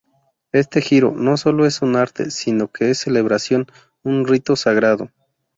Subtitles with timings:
[0.51, 3.67] Este giro, no solo es un arte, sino que es celebración,
[4.01, 5.11] un rito sagrado.